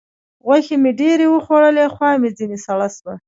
غوښې 0.45 0.75
مې 0.83 0.91
ډېرې 0.99 1.25
وخوړلې؛ 1.29 1.85
خوا 1.95 2.11
مې 2.21 2.29
ځينې 2.37 2.57
سړه 2.65 2.87
سوه. 2.97 3.13